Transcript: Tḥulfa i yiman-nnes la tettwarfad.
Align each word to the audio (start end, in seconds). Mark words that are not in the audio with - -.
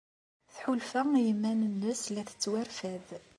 Tḥulfa 0.53 1.01
i 1.19 1.21
yiman-nnes 1.25 2.03
la 2.13 2.23
tettwarfad. 2.29 3.07